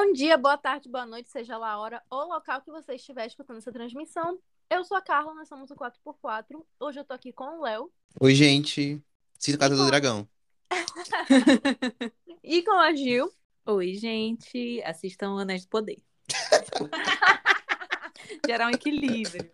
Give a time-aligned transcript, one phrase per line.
[0.00, 3.26] Bom dia, boa tarde, boa noite, seja lá a hora ou local que você estiver
[3.26, 4.38] escutando essa transmissão.
[4.70, 6.64] Eu sou a Carla, nós somos o 4x4.
[6.78, 7.90] Hoje eu tô aqui com o Léo.
[8.20, 9.02] Oi, gente.
[9.36, 10.28] Cita Casa do Dragão.
[12.44, 13.28] e com a Gil.
[13.66, 14.80] Oi, gente.
[14.84, 16.00] Assistam Anéis do Poder.
[18.46, 19.50] Gerar um equilíbrio.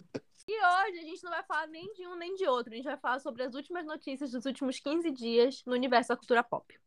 [0.47, 2.71] E hoje a gente não vai falar nem de um nem de outro.
[2.71, 6.19] A gente vai falar sobre as últimas notícias dos últimos 15 dias no universo da
[6.19, 6.79] cultura pop.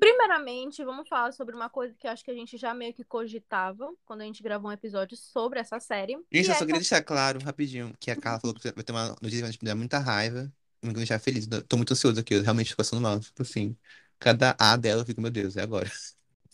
[0.00, 3.04] Primeiramente, vamos falar sobre uma coisa que eu acho que a gente já meio que
[3.04, 6.14] cogitava quando a gente gravou um episódio sobre essa série.
[6.32, 8.92] Gente, eu é só queria deixar claro, rapidinho, que a Carla falou que vai ter
[8.92, 10.50] uma notícia que vai me dar muita raiva.
[10.82, 11.46] Me deixar feliz.
[11.68, 13.20] Tô muito ansioso aqui, eu realmente tô passando mal.
[13.20, 13.76] Tipo assim,
[14.18, 15.90] cada A dela eu fico, meu Deus, é agora.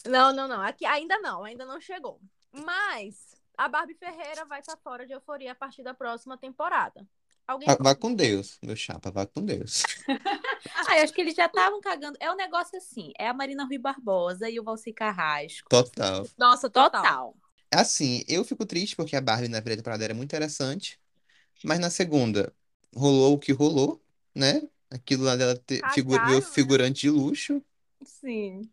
[0.05, 0.61] Não, não, não.
[0.61, 2.21] Aqui ainda não, ainda não chegou.
[2.53, 7.07] Mas a Barbie Ferreira vai estar fora de euforia a partir da próxima temporada.
[7.47, 7.69] Alguém...
[7.79, 9.85] Vá com Deus, meu chapa, vá com Deus.
[10.89, 12.17] ah, eu acho que eles já estavam cagando.
[12.21, 15.69] É um negócio assim, é a Marina Rui Barbosa e o Valci Carrasco.
[15.69, 16.27] Total.
[16.37, 17.03] Nossa, total.
[17.03, 17.37] total.
[17.73, 20.99] Assim, eu fico triste porque a Barbie na primeira temporada era muito interessante,
[21.63, 22.53] mas na segunda
[22.95, 24.03] rolou o que rolou,
[24.35, 24.63] né?
[24.91, 26.41] Aquilo lá dela ter né?
[26.53, 27.63] figurante de luxo.
[28.05, 28.69] Sim.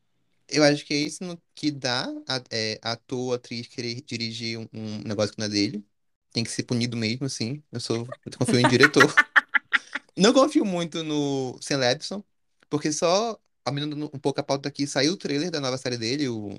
[0.47, 4.67] Eu acho que é isso no, que dá a, é, ator, atriz querer dirigir um,
[4.73, 5.85] um negócio que não é dele
[6.34, 7.64] tem que ser punido mesmo, assim.
[7.72, 8.08] Eu sou.
[8.26, 9.03] Eu confio em diretor.
[10.17, 12.23] Não confio muito no Sam Levinson,
[12.70, 16.28] porque só, aumentando um pouco a pauta aqui, saiu o trailer da nova série dele,
[16.28, 16.56] o...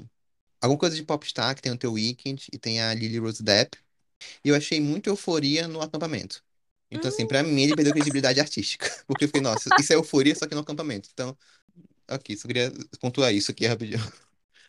[0.61, 3.79] alguma coisa de Popstar, que tem o The Weeknd e tem a Lily Rose Depp.
[4.45, 6.43] E eu achei muito euforia no acampamento.
[6.91, 8.89] Então, assim, pra mim ele perdeu credibilidade artística.
[9.07, 11.09] Porque eu fiquei, nossa, isso é euforia, só que no acampamento.
[11.13, 11.37] Então,
[12.09, 14.01] ok, só queria pontuar isso aqui rapidinho.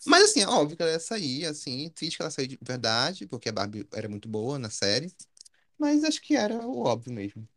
[0.06, 3.26] Mas assim, é óbvio que ela ia sair, assim, triste que ela saiu de verdade,
[3.28, 5.12] porque a Barbie era muito boa na série.
[5.78, 7.48] Mas acho que era o óbvio mesmo.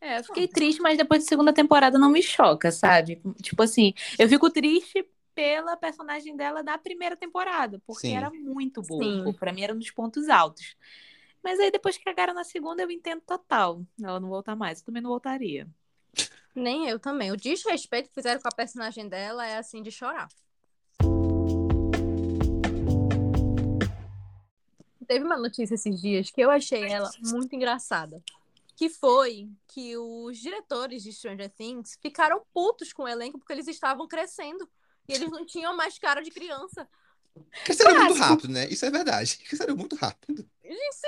[0.00, 3.22] É, eu fiquei triste, mas depois da segunda temporada não me choca, sabe?
[3.40, 8.16] Tipo assim, eu fico triste pela personagem dela da primeira temporada, porque Sim.
[8.16, 9.02] era muito boa.
[9.02, 9.32] Sim.
[9.32, 10.76] Pra mim era um dos pontos altos.
[11.42, 13.82] Mas aí depois que cagaram na segunda, eu entendo total.
[14.02, 14.80] Ela não voltar mais.
[14.80, 15.66] Eu também não voltaria.
[16.54, 17.32] Nem eu também.
[17.32, 20.28] O desrespeito que fizeram com a personagem dela é assim de chorar.
[25.04, 28.22] Teve uma notícia esses dias que eu achei ela muito engraçada.
[28.76, 33.68] Que foi que os diretores de Stranger Things ficaram putos com o elenco porque eles
[33.68, 34.68] estavam crescendo.
[35.08, 36.88] E eles não tinham mais cara de criança.
[37.64, 38.66] Cresceram muito rápido, né?
[38.68, 39.38] Isso é verdade.
[39.46, 40.48] Cresceram muito rápido.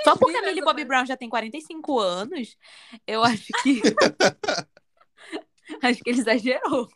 [0.03, 2.57] Só porque a Millie Bobby Brown já tem 45 anos,
[3.05, 3.81] eu acho que.
[5.81, 6.87] acho que ele exagerou.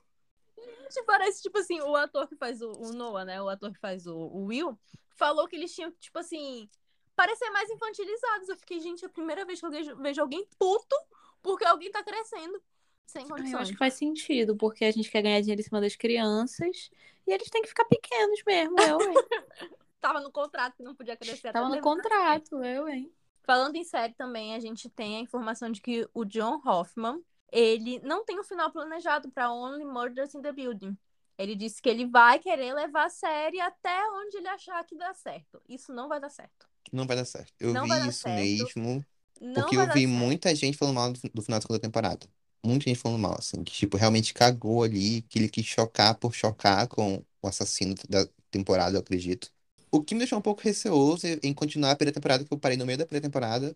[0.92, 3.42] Gente, parece, tipo assim, o ator que faz o, o Noah, né?
[3.42, 4.78] O ator que faz o, o Will,
[5.16, 6.70] falou que eles tinham, tipo assim,
[7.16, 8.50] parecer mais infantilizados.
[8.50, 10.96] Eu fiquei, gente, é a primeira vez que eu vejo, vejo alguém puto
[11.42, 12.62] porque alguém tá crescendo.
[13.06, 13.54] Sem condições.
[13.54, 16.90] Eu acho que faz sentido, porque a gente quer ganhar dinheiro em cima das crianças
[17.28, 19.14] e eles têm que ficar pequenos mesmo, eu, hein?
[20.00, 21.52] Tava no contrato que não podia crescer.
[21.52, 23.14] Tava no contrato, eu, hein?
[23.44, 27.22] Falando em série também, a gente tem a informação de que o John Hoffman,
[27.52, 30.98] ele não tem o um final planejado para Only Murders in the Building.
[31.38, 35.14] Ele disse que ele vai querer levar a série até onde ele achar que dá
[35.14, 35.62] certo.
[35.68, 36.71] Isso não vai dar certo.
[36.92, 37.54] Não vai dar certo.
[37.60, 38.36] Eu não vi isso certo.
[38.36, 39.06] mesmo.
[39.40, 42.28] Não porque eu vi muita gente falando mal do, do, final da segunda temporada.
[42.64, 46.36] Muita gente falando mal, assim, que, tipo, realmente cagou ali, que ele quis chocar por
[46.36, 49.52] chocar com o assassino da temporada, eu acredito.
[49.92, 52.78] O que me deixou um pouco receoso em continuar a primeira temporada, que eu parei
[52.78, 53.76] no meio da primeira temporada.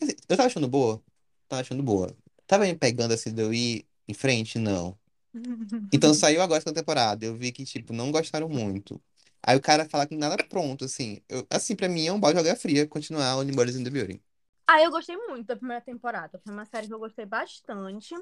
[0.00, 1.02] Dizer, eu tava achando boa.
[1.48, 2.16] Tava achando boa.
[2.46, 4.58] Tava me pegando assim de eu ir em frente?
[4.58, 4.96] Não.
[5.92, 7.24] Então saiu agora essa temporada.
[7.24, 9.00] Eu vi que, tipo, não gostaram muito.
[9.42, 11.22] Aí o cara fala que nada pronto, assim.
[11.28, 13.90] Eu, assim, pra mim é um balde de água fria continuar o Only in the
[13.90, 14.20] Building.
[14.66, 16.38] Ah, eu gostei muito da primeira temporada.
[16.44, 18.14] Foi uma série que eu gostei bastante.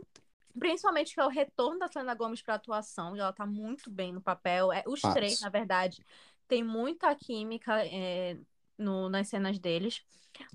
[0.58, 3.14] Principalmente que é o retorno da Selena Gomes pra atuação.
[3.14, 4.72] Ela tá muito bem no papel.
[4.72, 6.02] É, os três, na verdade,
[6.46, 8.38] tem muita química é,
[8.78, 10.02] no, nas cenas deles.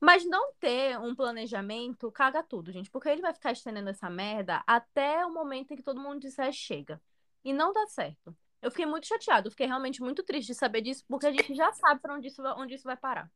[0.01, 2.90] Mas não ter um planejamento caga tudo, gente.
[2.90, 6.51] Porque ele vai ficar estendendo essa merda até o momento em que todo mundo disser
[6.51, 7.00] chega.
[7.44, 8.36] E não dá certo.
[8.63, 11.71] Eu fiquei muito chateado, fiquei realmente muito triste de saber disso, porque a gente já
[11.74, 13.30] sabe para onde isso, onde isso vai parar.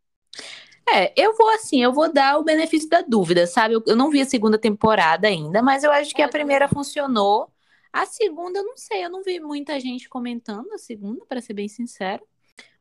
[0.90, 3.74] É, eu vou assim, eu vou dar o benefício da dúvida, sabe?
[3.74, 6.68] Eu, eu não vi a segunda temporada ainda, mas eu acho que é, a primeira
[6.70, 7.52] funcionou.
[7.92, 11.54] A segunda, eu não sei, eu não vi muita gente comentando a segunda, para ser
[11.54, 12.26] bem sincero.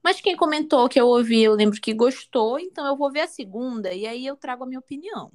[0.02, 3.26] Mas quem comentou que eu ouvi, eu lembro que gostou, então eu vou ver a
[3.26, 5.32] segunda e aí eu trago a minha opinião.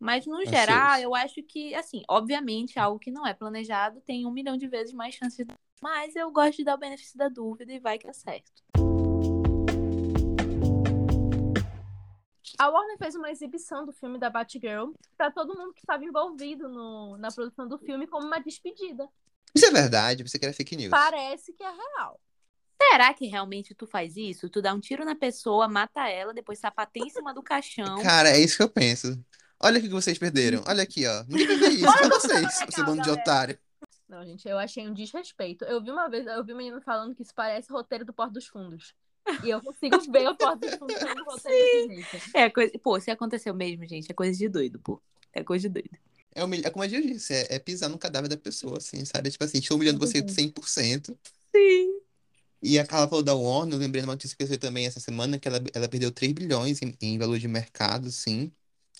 [0.00, 4.30] Mas, no geral, eu acho que, assim, obviamente, algo que não é planejado tem um
[4.30, 5.46] milhão de vezes mais chances.
[5.46, 5.52] De...
[5.82, 8.62] Mas eu gosto de dar o benefício da dúvida e vai que é certo.
[12.58, 16.68] A Warner fez uma exibição do filme da Batgirl para todo mundo que estava envolvido
[16.68, 19.08] no, na produção do filme como uma despedida.
[19.54, 20.24] Isso é verdade?
[20.24, 20.90] Você quer fake news?
[20.90, 22.20] Parece que é real.
[22.80, 24.48] Será que realmente tu faz isso?
[24.48, 28.02] Tu dá um tiro na pessoa, mata ela, depois sapateia em cima do caixão.
[28.02, 29.18] Cara, é isso que eu penso.
[29.60, 30.62] Olha o que vocês perderam.
[30.66, 31.24] Olha aqui, ó.
[31.28, 33.58] Não ver isso pra vocês, seu bando de otário.
[34.08, 35.64] Não, gente, eu achei um desrespeito.
[35.64, 38.32] Eu vi uma vez, eu vi um menino falando que isso parece roteiro do Porto
[38.32, 38.94] dos Fundos.
[39.44, 42.36] E eu consigo ver o Porto dos Fundos sendo roteiro desse jeito.
[42.36, 42.72] É coisa...
[42.82, 45.00] Pô, se aconteceu mesmo, gente, é coisa de doido, pô.
[45.32, 45.98] É coisa de doido.
[46.34, 46.66] É, humilha...
[46.66, 49.30] é como a gente disse, é, é pisar no cadáver da pessoa, assim, sabe?
[49.30, 51.14] Tipo assim, estou humilhando você 100%.
[51.54, 52.00] Sim.
[52.62, 54.86] E a Carla falou da Warner, eu lembrei de uma notícia que eu vi também
[54.86, 58.50] essa semana, que ela, ela perdeu 3 bilhões em, em valor de mercado, assim.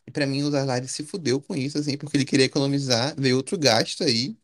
[0.07, 3.37] E pra mim, o Live se fudeu com isso, assim, porque ele queria economizar, veio
[3.37, 4.37] outro gasto aí.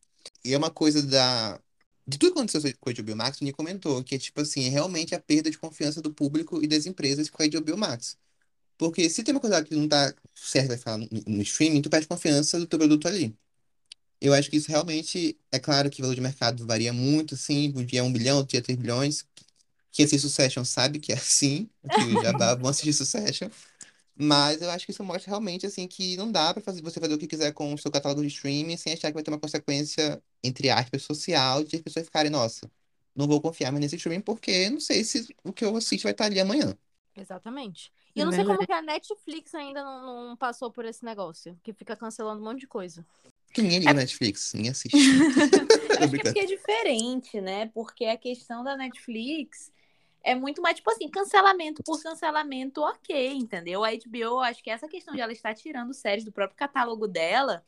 [0.45, 1.61] E é uma coisa da.
[2.07, 4.67] De tudo que aconteceu com a HBO Max, o Nick comentou que é tipo assim,
[4.67, 8.19] é realmente a perda de confiança do público e das empresas com a HBO Max.
[8.77, 12.07] Porque se tem uma coisa que não tá certa falar no, no streaming, tu perde
[12.07, 13.35] confiança do teu produto ali.
[14.21, 17.73] Eu acho que isso realmente, é claro que o valor de mercado varia muito, assim,
[17.77, 19.27] um dia é um bilhão, outro dia é três bilhões.
[19.93, 23.49] Quem assiste Succession sabe que é assim, que já vão assistir Succession.
[24.17, 27.15] Mas eu acho que isso mostra realmente, assim, que não dá pra fazer, você fazer
[27.15, 29.41] o que quiser com o seu catálogo de streaming sem achar que vai ter uma
[29.41, 32.71] consequência, entre aspas, social, de as pessoas ficarem, nossa,
[33.15, 36.13] não vou confiar mais nesse streaming porque não sei se o que eu assisto vai
[36.13, 36.77] estar ali amanhã.
[37.17, 37.93] Exatamente.
[38.15, 41.59] E eu não sei como que a Netflix ainda não, não passou por esse negócio,
[41.63, 43.05] que fica cancelando um monte de coisa.
[43.53, 43.95] Que ninguém liga é...
[43.95, 44.97] Netflix, ninguém assiste.
[45.99, 47.67] acho que é porque é diferente, né?
[47.75, 49.73] Porque a questão da Netflix
[50.25, 53.85] é muito mais, tipo assim, cancelamento por cancelamento, ok, entendeu?
[53.85, 57.63] A HBO, acho que essa questão de ela estar tirando séries do próprio catálogo dela,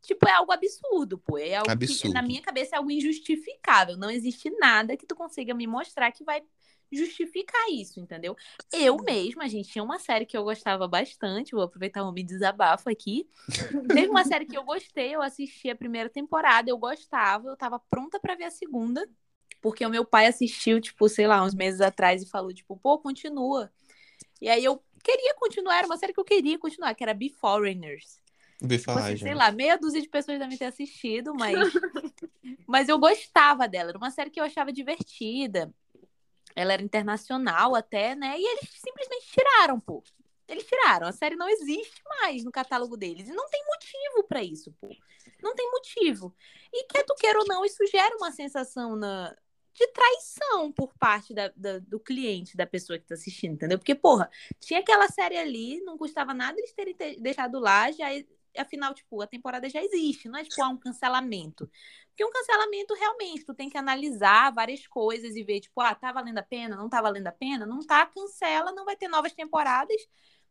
[0.00, 1.36] tipo, é algo absurdo, pô.
[1.36, 2.02] É algo absurdo.
[2.02, 3.96] que, na minha cabeça, é algo injustificável.
[3.96, 6.42] Não existe nada que tu consiga me mostrar que vai
[6.92, 8.36] justificar isso, entendeu?
[8.72, 12.22] Eu mesma, a gente tinha uma série que eu gostava bastante, vou aproveitar o me
[12.22, 13.28] desabafo aqui.
[13.88, 17.80] Teve uma série que eu gostei, eu assisti a primeira temporada, eu gostava, eu tava
[17.90, 19.04] pronta para ver a segunda.
[19.66, 23.00] Porque o meu pai assistiu, tipo, sei lá, uns meses atrás e falou, tipo, pô,
[23.00, 23.68] continua.
[24.40, 27.28] E aí eu queria continuar, era uma série que eu queria continuar, que era Be
[27.28, 28.20] Foreigners.
[28.62, 31.52] Be tipo, assim, sei lá, meia dúzia de pessoas devem ter assistido, mas
[32.64, 35.74] mas eu gostava dela, era uma série que eu achava divertida.
[36.54, 38.38] Ela era internacional até, né?
[38.38, 40.00] E eles simplesmente tiraram, pô.
[40.46, 41.08] Eles tiraram.
[41.08, 43.28] A série não existe mais no catálogo deles.
[43.28, 44.88] E não tem motivo para isso, pô.
[45.42, 46.32] Não tem motivo.
[46.72, 49.36] E quer tu queira ou não, isso gera uma sensação na,
[49.76, 53.78] de traição por parte da, da, do cliente, da pessoa que tá assistindo, entendeu?
[53.78, 58.08] Porque, porra, tinha aquela série ali, não custava nada eles terem deixado lá, já
[58.58, 61.70] afinal, tipo, a temporada já existe, não é tipo, há um cancelamento.
[62.08, 66.10] Porque um cancelamento, realmente, tu tem que analisar várias coisas e ver, tipo, ah, tá
[66.12, 69.34] valendo a pena, não tá valendo a pena, não tá, cancela, não vai ter novas
[69.34, 70.00] temporadas,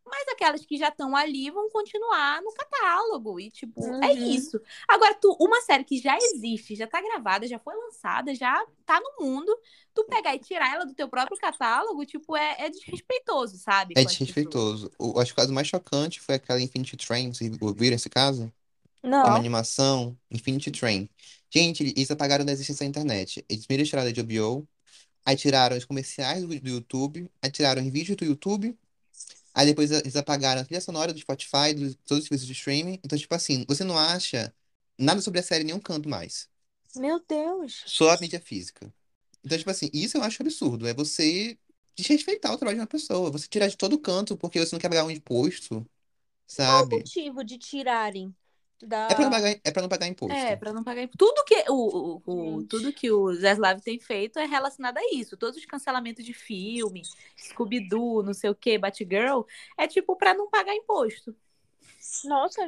[0.06, 3.40] mas aquelas que já estão ali vão continuar no catálogo.
[3.40, 4.04] E, tipo, é uhum.
[4.04, 4.60] é isso.
[4.86, 9.00] Agora, tu, uma série que já existe, já tá gravada, já foi lançada, já tá
[9.00, 9.52] no mundo,
[9.92, 13.94] tu pegar e tirar ela do teu próprio catálogo, tipo, é, é desrespeitoso, sabe?
[13.96, 14.90] É desrespeitoso.
[14.98, 17.32] O, acho que o caso mais chocante foi aquela Infinity Train.
[17.32, 18.52] Vocês ouviram esse caso?
[19.02, 19.22] Não.
[19.22, 21.08] É uma animação, Infinity Train.
[21.50, 23.44] Gente, eles apagaram da existência da internet.
[23.48, 24.68] Eles primeiro tiraram da HBO,
[25.24, 28.76] aí tiraram os comerciais do, do YouTube, aí tiraram os vídeos do YouTube,
[29.56, 33.00] Aí depois eles apagaram a trilha sonora do Spotify, de todos os serviços de streaming.
[33.04, 34.54] Então, tipo assim, você não acha
[34.98, 36.48] nada sobre a série em nenhum canto mais.
[36.96, 37.84] Meu Deus.
[37.84, 38.92] Só a mídia física.
[39.44, 40.86] Então, tipo assim, isso eu acho absurdo.
[40.86, 41.58] É você
[41.96, 43.30] desrespeitar o trabalho de uma pessoa.
[43.30, 45.86] Você tirar de todo canto porque você não quer pagar um imposto,
[46.46, 46.66] sabe?
[46.66, 48.34] Qual o motivo de tirarem?
[48.82, 49.08] Da...
[49.10, 50.36] É pra não pagar, é pra não pagar imposto.
[50.36, 51.18] É, pra não pagar imposto.
[51.18, 55.36] Tudo que o, o, o tudo que o Zaslav tem feito é relacionado a isso.
[55.36, 57.02] Todos os cancelamentos de filme,
[57.38, 59.42] Scooby-Doo, não sei o que, Batgirl,
[59.78, 61.34] é tipo pra não pagar imposto.
[62.24, 62.60] Nossa,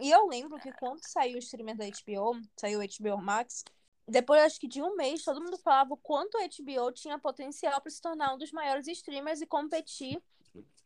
[0.00, 3.64] e eu lembro que quando saiu o streamer da HBO, saiu o HBO Max,
[4.06, 7.80] depois acho que de um mês, todo mundo falava o quanto a HBO tinha potencial
[7.80, 10.20] para se tornar um dos maiores streamers e competir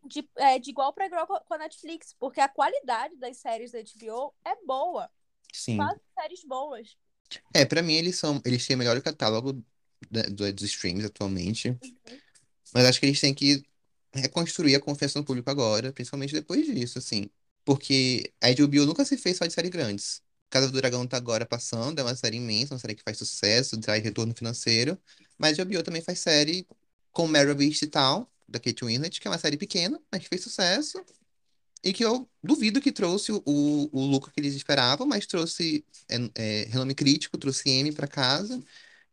[0.05, 3.79] de, é, de igual para igual com a Netflix, porque a qualidade das séries da
[3.79, 5.11] HBO é boa.
[5.53, 5.79] Sim.
[6.19, 6.97] Séries boas.
[7.53, 9.63] É, para mim eles são, eles têm o melhor catálogo
[10.33, 11.71] dos streams atualmente.
[11.71, 12.19] Uhum.
[12.73, 13.63] Mas acho que eles têm que
[14.15, 17.29] reconstruir a confiança no público agora, principalmente depois disso, assim.
[17.65, 20.23] Porque a HBO nunca se fez só de séries grandes.
[20.49, 23.79] Casa do Dragão tá agora passando, é uma série imensa, uma série que faz sucesso,
[23.79, 24.99] traz retorno financeiro.
[25.37, 26.67] Mas a HBO também faz série
[27.13, 30.29] com Meryl Beast e tal, da Kate Winslet, que é uma série pequena, mas que
[30.29, 31.05] fez sucesso.
[31.83, 36.17] E que eu duvido que trouxe o, o lucro que eles esperavam, mas trouxe é,
[36.35, 38.61] é, renome crítico, trouxe M para casa.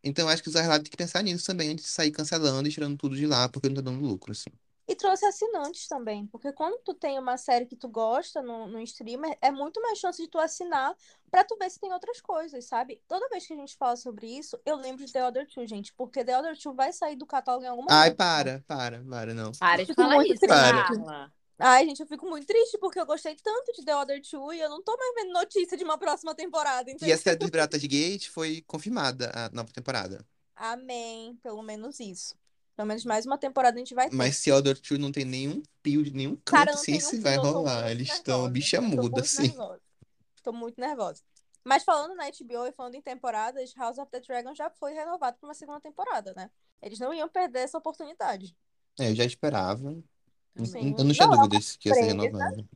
[0.02, 2.72] Então acho que o Zahrab tem que pensar nisso também antes de sair cancelando e
[2.72, 4.50] tirando tudo de lá, porque não tá dando lucro, assim.
[4.96, 8.80] E trouxe assinantes também, porque quando tu tem uma série que tu gosta no, no
[8.80, 10.96] streamer, é muito mais chance de tu assinar
[11.30, 12.98] pra tu ver se tem outras coisas, sabe?
[13.06, 15.92] Toda vez que a gente fala sobre isso, eu lembro de The Other Two, gente,
[15.92, 19.52] porque The Other Two vai sair do catálogo em alguma Ai, para, para, para, não.
[19.52, 20.62] Para de falar muito isso, triste.
[20.62, 21.30] Carla.
[21.58, 24.60] Ai, gente, eu fico muito triste porque eu gostei tanto de The Other Two e
[24.60, 27.14] eu não tô mais vendo notícia de uma próxima temporada, E entendeu?
[27.14, 30.24] a série dos Piratas de Gate foi confirmada, a nova temporada.
[30.54, 32.34] Amém, pelo menos isso.
[32.76, 34.14] Pelo menos mais uma temporada a gente vai ter.
[34.14, 37.18] Mas se Other Two não tem nenhum pio de nenhum Cara, canto, não assim, se
[37.20, 37.90] vai rolar.
[37.90, 38.52] Eles estão nervosa.
[38.52, 39.48] bicha muda, assim.
[39.48, 39.80] nervosa.
[40.42, 41.22] Tô muito nervosa.
[41.64, 45.38] Mas falando na HBO e falando em temporadas, House of the Dragon já foi renovado
[45.38, 46.50] para uma segunda temporada, né?
[46.80, 48.54] Eles não iam perder essa oportunidade.
[49.00, 49.96] É, eu já esperava.
[50.64, 50.94] Sim.
[50.96, 52.68] Eu não tinha Não, é dúvidas que ia ser renovado.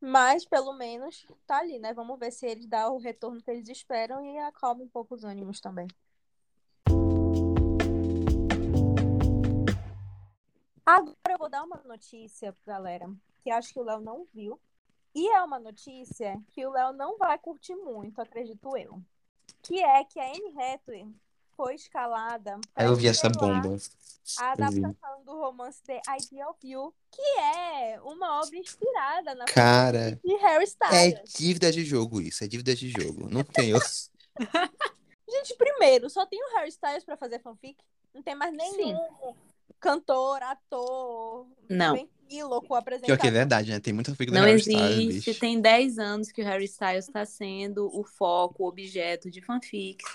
[0.00, 1.94] Mas pelo menos tá ali, né?
[1.94, 5.24] Vamos ver se eles dão o retorno que eles esperam e acalma um pouco os
[5.24, 5.86] ânimos também.
[10.86, 13.08] Agora eu vou dar uma notícia, galera,
[13.42, 14.60] que acho que o Léo não viu.
[15.14, 19.00] E é uma notícia que o Léo não vai curtir muito, acredito eu.
[19.62, 21.06] Que é que a Anne Hathaway
[21.56, 23.76] foi escalada Aí eu vi essa bomba.
[24.38, 30.18] a adaptação do romance The Idea of You, que é uma obra inspirada na Cara,
[30.22, 31.32] de Harry é Styles.
[31.32, 33.30] dívida de jogo isso, é dívida de jogo.
[33.30, 33.88] Não tem outro.
[35.30, 37.76] Gente, primeiro, só tem o Harry Styles pra fazer fanfic.
[38.12, 38.98] Não tem mais nenhum
[39.84, 41.94] cantor, ator, Não.
[41.94, 43.18] ventríloco Pior apresentador.
[43.18, 43.78] que é verdade, né?
[43.80, 45.30] Tem muita fica do Não Harry Styles, existe.
[45.30, 45.40] bicho.
[45.40, 50.06] Tem 10 anos que o Harry Styles está sendo o foco, o objeto de fanfics.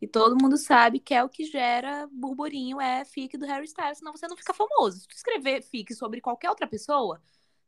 [0.00, 3.98] E todo mundo sabe que é o que gera burburinho, é fic do Harry Styles,
[3.98, 5.00] senão você não fica famoso.
[5.00, 7.22] Se tu escrever fic sobre qualquer outra pessoa,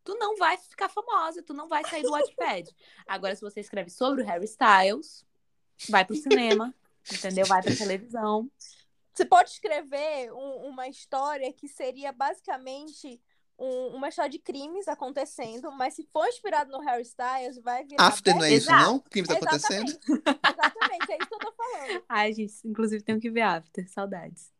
[0.04, 2.68] tu não vai ficar famosa, tu não vai sair do Wattpad.
[3.06, 5.24] Agora, se você escreve sobre o Harry Styles,
[5.88, 6.74] vai pro cinema,
[7.10, 7.46] entendeu?
[7.46, 8.50] Vai pra televisão.
[9.16, 13.18] Você pode escrever um- uma história que seria basicamente
[13.58, 18.08] um- uma história de crimes acontecendo, mas se for inspirado no Harry Styles, vai virar.
[18.08, 18.84] After não é isso, Exato.
[18.84, 18.98] não?
[18.98, 19.88] Tá acontecendo?
[19.90, 21.12] Exatamente.
[21.12, 22.04] É isso que eu tô falando.
[22.06, 24.52] Ai, gente, inclusive tenho que ver After, saudades.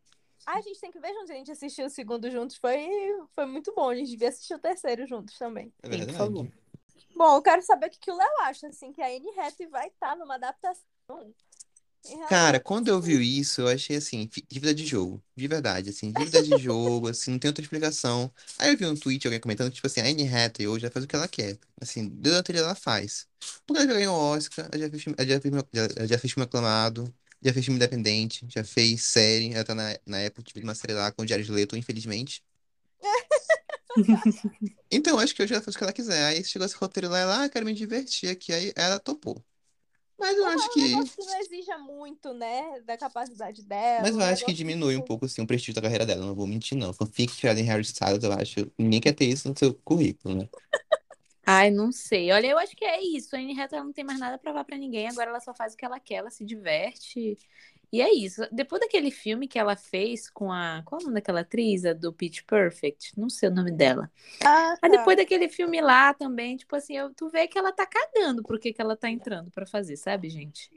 [0.47, 1.29] Ai, a gente tem que ver juntos.
[1.29, 2.55] A gente assistiu o segundo juntos.
[2.57, 2.89] Foi,
[3.35, 3.89] foi muito bom.
[3.89, 5.71] A gente devia assistir o terceiro juntos também.
[5.83, 6.17] É por verdade.
[6.17, 6.47] favor.
[7.15, 9.67] Bom, eu quero saber o que, que o Léo acha, assim, que a Anne Hathaway
[9.69, 10.85] vai estar numa adaptação.
[12.25, 15.23] Cara, quando eu vi isso, eu achei assim, dívida de jogo.
[15.35, 18.31] De verdade, assim, dívida de jogo, assim, não tem outra explicação.
[18.59, 21.05] Aí eu vi um tweet, alguém comentando, tipo assim, a Anne Hathaway hoje já faz
[21.05, 21.57] o que ela quer.
[21.81, 22.09] Assim,
[22.43, 23.27] telha ela faz.
[23.65, 25.53] Porque ela já ganhou Oscar, ela já fez, filme- ela já fez,
[26.09, 30.25] já, fez filme aclamado, já fez filme independente, já fez série, ela tá na, na
[30.25, 32.43] Apple uma série lá com o Jared Leto, infelizmente.
[34.91, 36.23] Então, eu acho que hoje ela faz o que ela quiser.
[36.25, 39.43] Aí chegou esse roteiro lá, ela, ah, quero me divertir aqui, aí ela topou.
[40.19, 40.81] Mas eu acho Um que...
[40.81, 44.01] que não exija muito, né, da capacidade dela.
[44.01, 46.33] Mas eu acho que diminui um tipo, pouco assim, o prestígio da carreira dela, não
[46.33, 46.91] vou mentir, não.
[46.91, 48.71] Fanfic tirada em Harry Styles, eu acho.
[48.77, 50.49] Ninguém quer ter isso no seu currículo, né?
[51.49, 52.31] Ai, não sei.
[52.31, 53.35] Olha, eu acho que é isso.
[53.35, 55.07] A Anne Hathaway não tem mais nada pra provar pra ninguém.
[55.07, 57.37] Agora ela só faz o que ela quer, ela se diverte.
[57.91, 58.41] E é isso.
[58.51, 60.83] Depois daquele filme que ela fez com a.
[60.85, 61.85] Qual é o nome daquela atriz?
[61.85, 63.17] A do Pitch Perfect?
[63.17, 64.11] Não sei o nome dela.
[64.43, 64.97] Ah, Mas tá.
[64.97, 68.59] depois daquele filme lá também, tipo assim, eu, tu vê que ela tá cagando pro
[68.59, 70.71] que, que ela tá entrando pra fazer, sabe, gente?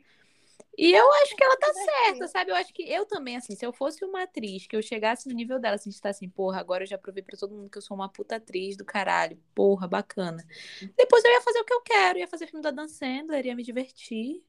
[0.78, 2.50] E eu acho que ela tá certa, sabe?
[2.50, 5.34] Eu acho que eu também, assim, se eu fosse uma atriz, que eu chegasse no
[5.34, 7.76] nível dela, assim, de estar assim, porra, agora eu já provei pra todo mundo que
[7.76, 10.44] eu sou uma puta atriz do caralho, porra, bacana.
[10.96, 13.54] Depois eu ia fazer o que eu quero, ia fazer filme da Dan Sandler, ia
[13.54, 14.42] me divertir.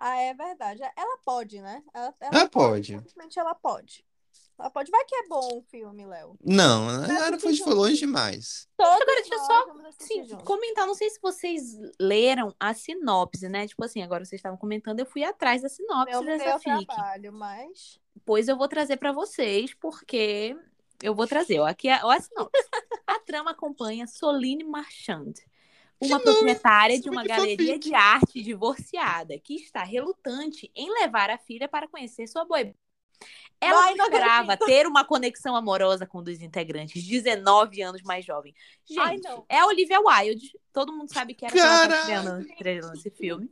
[0.03, 0.81] Ah, é verdade.
[0.97, 1.83] Ela pode, né?
[1.93, 2.95] Ela, Ela pode.
[2.95, 4.03] Simplesmente ela pode.
[4.61, 4.91] Ela pode.
[4.91, 6.37] Vai que é bom o filme, Léo.
[6.45, 7.75] Não, ela assistir foi, foi junto.
[7.75, 8.69] longe demais.
[8.77, 9.67] Todos Agora, deixa eu só,
[9.99, 13.67] Sim, comentar, não sei se vocês leram a sinopse, né?
[13.67, 16.59] Tipo assim, agora vocês estavam comentando, eu fui atrás da sinopse Eu me dei dessa
[16.59, 16.87] fic.
[16.87, 17.99] trabalho, mas...
[18.25, 20.57] Pois eu vou trazer pra vocês, porque
[21.03, 21.59] eu vou trazer.
[21.61, 22.69] Ó, aqui é ó, a sinopse.
[23.07, 25.33] A trama acompanha Soline Marchand,
[26.01, 31.69] uma proprietária de uma galeria de arte divorciada que está relutante em levar a filha
[31.69, 32.75] para conhecer sua boiba.
[33.61, 38.55] Ela Ai, esperava ter uma conexão amorosa com um dos integrantes, 19 anos mais jovem.
[38.87, 40.59] Gente, Ai, é a Olivia Wilde.
[40.73, 43.51] Todo mundo sabe que era que ela tá estreando, estrelando esse filme.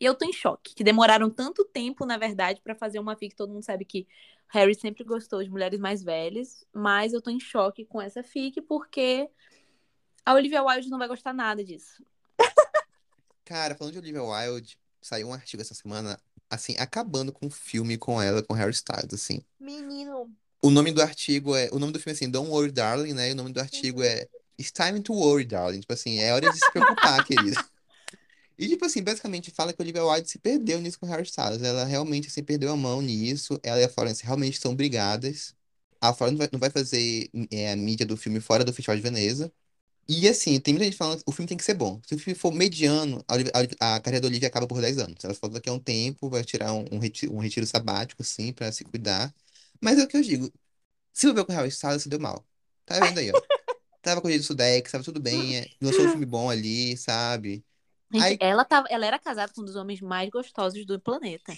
[0.00, 3.34] E eu tô em choque, que demoraram tanto tempo, na verdade, pra fazer uma fic.
[3.34, 4.06] Todo mundo sabe que
[4.48, 8.60] Harry sempre gostou de mulheres mais velhas, mas eu tô em choque com essa fic
[8.62, 9.28] porque
[10.24, 12.04] a Olivia Wilde não vai gostar nada disso.
[13.44, 16.20] Cara, falando de Olivia Wilde, saiu um artigo essa semana,
[16.52, 19.42] assim, acabando com o filme com ela, com Harry Styles, assim.
[19.58, 20.30] Menino,
[20.62, 21.68] O nome do artigo é.
[21.72, 23.30] O nome do filme é assim, Don't Worry, Darling, né?
[23.30, 24.28] E o nome do artigo é
[24.58, 25.80] It's Time to Worry, Darling.
[25.80, 27.64] Tipo assim, é hora de se preocupar, querida.
[28.58, 31.62] E, tipo assim, basicamente fala que Olivia Wilde se perdeu nisso com Harry Styles.
[31.62, 33.58] Ela realmente, assim, perdeu a mão nisso.
[33.62, 35.54] Ela e a Florence realmente estão brigadas.
[36.00, 38.96] a Florence não vai, não vai fazer é, a mídia do filme fora do Festival
[38.96, 39.52] de Veneza.
[40.08, 42.00] E assim, tem muita gente falando que o filme tem que ser bom.
[42.06, 44.98] Se o filme for mediano, a, Olivia- a, a carreira da Olivia acaba por 10
[44.98, 45.24] anos.
[45.24, 48.52] Ela falou daqui a um tempo, vai tirar um, um retiro, um retiro sabático, assim,
[48.52, 49.32] pra se cuidar.
[49.80, 50.52] Mas é o que eu digo.
[51.12, 52.44] Se ver com o Harry Styles, se deu mal.
[52.86, 53.40] Tá vendo aí, ó.
[54.02, 55.58] Tava com o jeito Sudex, tava tudo bem.
[55.58, 57.64] é, lançou um filme bom ali, sabe?
[58.12, 61.52] Gente, Aí- ela, tava, ela era casada com um dos homens mais gostosos do planeta.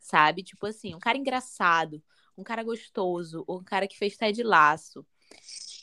[0.00, 0.42] Sabe?
[0.42, 2.02] Tipo assim, um cara engraçado,
[2.36, 5.06] um cara gostoso, um cara que fez Ted Laço.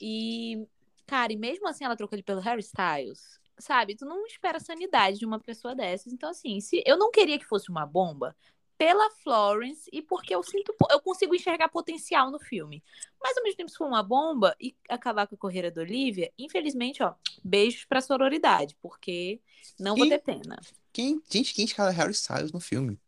[0.01, 0.67] E,
[1.07, 3.39] cara, e mesmo assim ela trocou ele pelo Harry Styles.
[3.59, 3.95] Sabe?
[3.95, 6.13] Tu não espera a sanidade de uma pessoa dessas.
[6.13, 8.35] Então, assim, se eu não queria que fosse uma bomba
[8.77, 12.83] pela Florence e porque eu sinto, eu consigo enxergar potencial no filme.
[13.19, 16.31] Mas ao mesmo tempo, se for uma bomba e acabar com a carreira da Olivia,
[16.37, 19.39] infelizmente, ó, beijos pra sororidade, porque
[19.79, 20.59] não vou E- ter pena.
[20.93, 22.99] Quem, gente, quem escala Harry Styles no filme?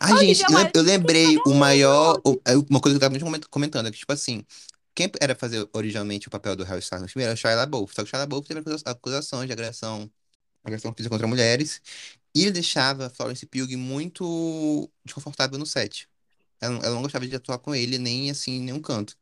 [0.00, 2.20] Ah, Olivia gente, eu, lem- Wilde, eu quem lembrei o maior.
[2.24, 4.44] o- é Uma coisa que eu tava comentando, é que, tipo assim,
[5.08, 7.94] quem era fazer originalmente o papel do Harry Styles no filme era o Shia LaBeouf.
[7.94, 10.10] Só que o Shia LaBeouf teve acusa- acusações de agressão,
[10.64, 11.80] agressão física contra mulheres.
[12.34, 16.08] E ele deixava Florence Pugh muito desconfortável no set.
[16.60, 19.16] Ela, ela não gostava de atuar com ele, nem assim, em nenhum canto.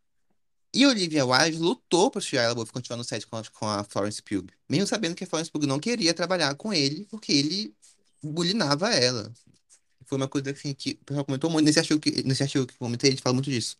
[0.72, 4.22] E Olivia Wilde lutou para Shia LaBeouf continuar no set com a, com a Florence
[4.22, 4.46] Pugh.
[4.68, 7.74] Mesmo sabendo que a Florence Pugh não queria trabalhar com ele, porque ele
[8.22, 9.32] bulinava ela.
[10.06, 12.76] Foi uma coisa assim, que o pessoal comentou muito nesse artigo que, nesse artigo que
[12.76, 13.76] comentei, a gente fala muito disso.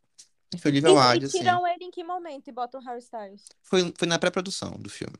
[0.53, 1.39] E foi Olivia E, Wilde, e assim.
[1.39, 3.49] tiram ele em que momento e botam Harry Styles?
[3.63, 5.17] Foi, foi na pré-produção do filme.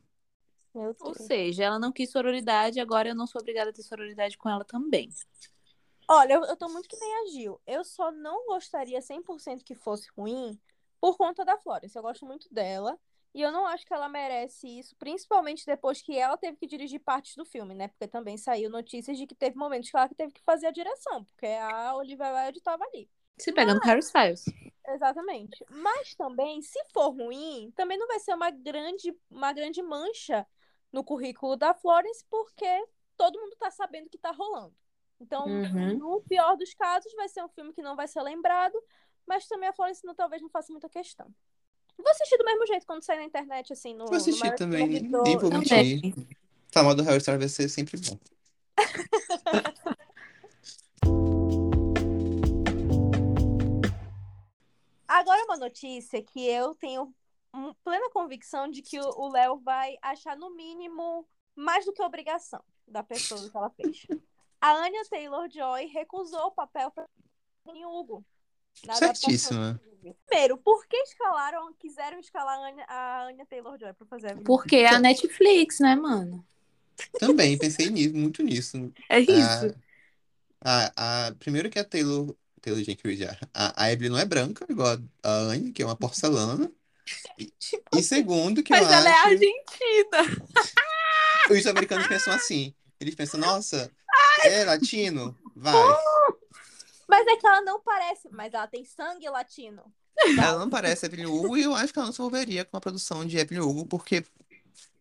[0.73, 4.49] Ou seja, ela não quis sororidade, agora eu não sou obrigada a ter sororidade com
[4.49, 5.09] ela também.
[6.07, 7.61] Olha, eu, eu tô muito que nem a Gil.
[7.65, 10.59] Eu só não gostaria 100% que fosse ruim
[10.99, 11.95] por conta da Florence.
[11.95, 12.97] Eu gosto muito dela.
[13.33, 16.99] E eu não acho que ela merece isso, principalmente depois que ela teve que dirigir
[16.99, 17.87] partes do filme, né?
[17.87, 21.23] Porque também saiu notícias de que teve momentos que ela teve que fazer a direção,
[21.23, 23.09] porque a Olivia Wilde tava ali.
[23.41, 24.45] Se pegando com Harry Styles.
[24.87, 25.65] Exatamente.
[25.69, 30.45] Mas também, se for ruim, também não vai ser uma grande, uma grande mancha
[30.91, 32.85] no currículo da Florence, porque
[33.17, 34.75] todo mundo tá sabendo que tá rolando.
[35.19, 35.97] Então, Uhum.
[35.97, 38.77] no pior dos casos, vai ser um filme que não vai ser lembrado,
[39.25, 41.27] mas também a Florence não, talvez não faça muita questão.
[41.97, 44.05] Vou assistir do mesmo jeito quando sair na internet, assim, no.
[44.07, 46.01] Vou assistir no também, nem vou mentir.
[46.71, 48.17] Falar do Harry Styles vai ser sempre bom.
[55.11, 57.13] Agora uma notícia que eu tenho
[57.83, 63.03] plena convicção de que o Léo vai achar no mínimo mais do que obrigação da
[63.03, 64.07] pessoa que ela fez.
[64.61, 67.09] A Anya Taylor-Joy recusou o papel para
[67.73, 68.23] em Hugo.
[68.93, 69.81] Certíssima.
[69.85, 70.15] Hugo.
[70.25, 74.45] Primeiro, por que escalaram, quiseram escalar a Anya, a Anya Taylor-Joy para fazer a Evelyn
[74.45, 76.45] Porque é a Netflix, né, mano?
[77.19, 78.93] Também pensei nisso, muito nisso.
[79.09, 79.75] É isso.
[80.61, 82.33] A, a, primeiro que a Taylor,
[82.83, 83.37] Jenkins já.
[83.53, 86.71] A, a Evelyn não é branca, igual a Anne, que é uma porcelana.
[87.37, 87.51] E,
[87.95, 89.27] e segundo, que Mas ela é acho.
[89.27, 90.45] argentina.
[91.49, 92.73] Os americanos pensam assim.
[92.99, 93.91] Eles pensam, nossa,
[94.43, 95.35] é latino?
[95.55, 95.73] Vai.
[97.07, 99.83] Mas é que ela não parece, mas ela tem sangue latino.
[100.17, 102.79] Ela não parece Evelyn Hugo e eu acho que ela não se envolveria com a
[102.79, 104.23] produção de Evelyn Hugo, porque,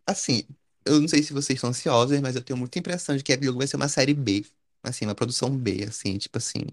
[0.05, 0.43] assim,
[0.85, 3.51] eu não sei se vocês estão ansiosos, mas eu tenho muita impressão de que Evelyn
[3.51, 4.45] Hugo vai ser uma série B.
[4.83, 6.67] Assim, uma produção B, assim, tipo assim.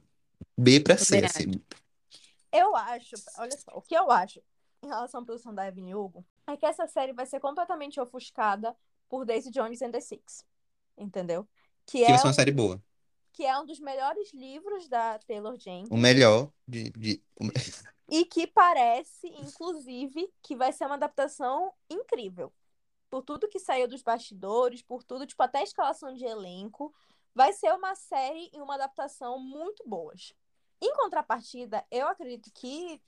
[0.58, 1.52] B pra C, assim.
[2.52, 4.42] Eu acho, olha só, o que eu acho
[4.82, 8.76] em relação à produção da Evelyn Hugo é que essa série vai ser completamente ofuscada
[9.10, 10.46] por Daisy Jones and the Six.
[10.98, 11.48] Entendeu?
[11.86, 12.82] Que Que é, uma um, série boa.
[13.34, 15.90] que é um dos melhores livros da Taylor Jenkins.
[15.92, 16.90] O melhor de.
[16.92, 17.24] de...
[18.10, 22.54] E que parece, inclusive, que vai ser uma adaptação incrível.
[23.10, 26.96] Por tudo que saiu dos bastidores, por tudo, tipo, até a escalação de elenco.
[27.38, 30.34] Vai ser uma série e uma adaptação muito boas.
[30.82, 33.00] Em contrapartida, eu acredito que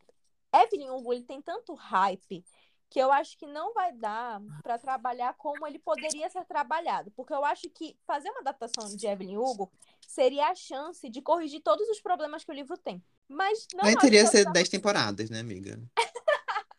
[0.54, 2.46] Evelyn Hugo ele tem tanto hype
[2.92, 7.10] que eu acho que não vai dar para trabalhar como ele poderia ser trabalhado.
[7.16, 9.72] Porque eu acho que fazer uma adaptação de Evelyn Hugo
[10.08, 13.04] seria a chance de corrigir todos os problemas que o livro tem.
[13.28, 15.82] Mas não acho teria que que ser eu- 10 temporadas, né, amiga?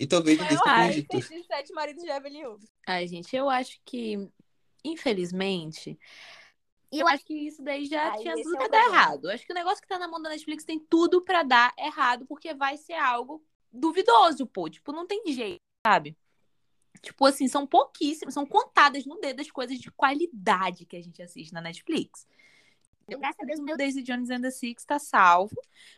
[0.00, 0.48] E talvez tudo.
[1.18, 2.64] lista de sete maridos de Evelyn Hugo.
[2.88, 4.28] Ai, gente, eu acho que,
[4.84, 5.98] infelizmente.
[6.94, 8.80] E eu acho que isso daí já Aí tinha esse tudo é o pra dar
[8.82, 9.02] problema.
[9.02, 9.24] errado.
[9.24, 11.72] Eu acho que o negócio que tá na mão da Netflix tem tudo pra dar
[11.78, 14.68] errado, porque vai ser algo duvidoso, pô.
[14.68, 16.16] Tipo, não tem jeito, sabe?
[17.02, 21.20] Tipo assim, são pouquíssimas, são contadas no dedo as coisas de qualidade que a gente
[21.22, 22.26] assiste na Netflix.
[23.06, 25.54] Eu, graças a Deus, o meu Daisy Jones and the Six tá salvo,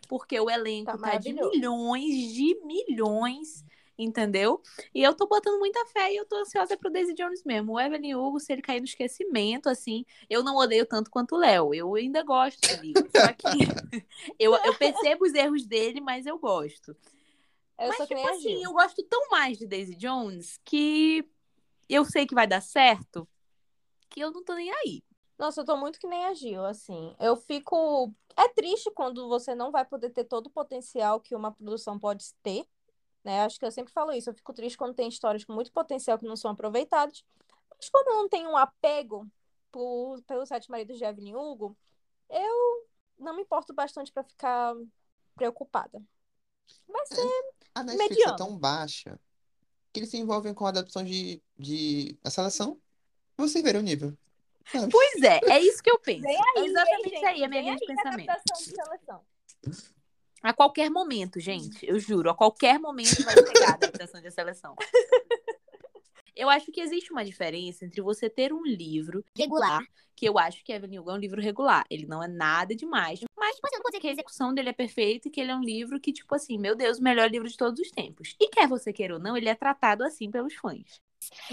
[0.08, 3.64] porque o elenco Tá tá, de milhões, de milhões,
[3.98, 4.60] entendeu?
[4.94, 7.72] E eu tô botando muita fé e eu tô ansiosa pro Daisy Jones mesmo.
[7.72, 11.38] O Evelyn Hugo, se ele cair no esquecimento, assim, eu não odeio tanto quanto o
[11.38, 11.74] Léo.
[11.74, 13.08] Eu ainda gosto livro.
[13.14, 13.46] Só que
[14.38, 16.96] eu, eu percebo os erros dele, mas eu gosto.
[17.78, 21.28] Eu Mas, tipo assim, eu gosto tão mais de Daisy Jones que
[21.88, 23.28] eu sei que vai dar certo
[24.08, 25.02] que eu não tô nem aí.
[25.38, 27.14] Nossa, eu tô muito que nem a Gil, assim.
[27.20, 28.12] Eu fico.
[28.34, 32.32] É triste quando você não vai poder ter todo o potencial que uma produção pode
[32.42, 32.66] ter.
[33.26, 33.42] Né?
[33.42, 34.30] Acho que eu sempre falo isso.
[34.30, 37.24] Eu fico triste quando tem histórias com muito potencial que não são aproveitadas.
[37.76, 39.26] Mas quando não tem um apego
[39.72, 41.76] por, pelos Sete Maridos de Evelyn Hugo,
[42.30, 42.86] eu
[43.18, 44.76] não me importo bastante pra ficar
[45.34, 46.00] preocupada.
[46.86, 47.28] Vai ser.
[47.74, 48.34] A Netflix Mediano.
[48.34, 49.18] é tão baixa
[49.92, 52.80] que eles se envolvem com a adaptação de, de a seleção.
[53.36, 54.16] Vocês verem o nível.
[54.70, 54.92] sabe?
[54.92, 56.24] Pois é, é isso que eu penso.
[56.28, 57.48] É aí, exatamente hein, isso aí, a gente?
[57.48, 58.32] minha linha de pensamento.
[60.42, 64.76] A qualquer momento, gente, eu juro, a qualquer momento vai chegar a adaptação de seleção.
[66.36, 69.82] Eu acho que existe uma diferença entre você ter um livro regular,
[70.14, 71.86] que eu acho que Evelyn Hugo é um livro regular.
[71.90, 74.72] Ele não é nada demais, mas eu não vou dizer que a execução dele é
[74.72, 77.48] perfeita e que ele é um livro que, tipo assim, meu Deus, o melhor livro
[77.48, 78.34] de todos os tempos.
[78.38, 81.00] E quer você queira ou não, ele é tratado assim pelos fãs.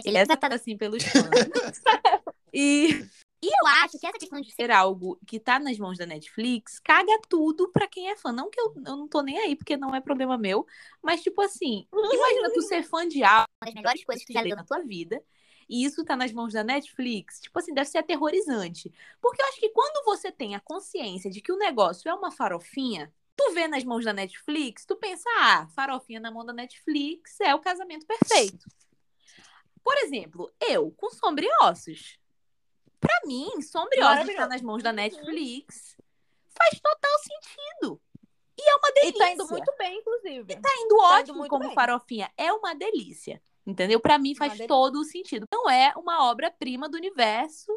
[0.04, 1.24] Ele é tratado assim pelos fãs.
[2.54, 3.06] e,
[3.44, 6.80] e eu acho que essa questão de ser algo que tá nas mãos da Netflix
[6.80, 8.32] caga tudo pra quem é fã.
[8.32, 10.66] Não que eu, eu não tô nem aí, porque não é problema meu,
[11.02, 14.34] mas tipo assim, imagina tu ser fã de algo, uma das melhores coisas que tu
[14.34, 15.22] já leu na tua vida,
[15.68, 18.90] e isso tá nas mãos da Netflix, tipo assim, deve ser aterrorizante.
[19.22, 22.32] Porque eu acho que quando você tem a consciência de que o negócio é uma
[22.32, 27.42] farofinha, tu vê nas mãos da Netflix, tu pensa, ah, farofinha na mão da Netflix
[27.42, 28.70] é o casamento perfeito.
[29.84, 32.23] Por exemplo, eu, com Sombra e Ossos.
[33.04, 34.38] Pra mim, Sombra e Ossos Maravilhoso.
[34.44, 35.96] tá nas mãos da Netflix
[36.58, 38.02] faz total sentido.
[38.58, 39.20] E é uma E delícia.
[39.20, 40.46] tá indo muito bem, inclusive.
[40.56, 41.74] Tá indo Tá indo ótimo como bem.
[41.74, 42.32] farofinha.
[42.38, 43.42] É uma delícia.
[43.66, 44.00] Entendeu?
[44.00, 44.68] Pra mim faz delícia.
[44.68, 45.48] todo o sentido.
[45.52, 47.72] Não é uma obra-prima do universo.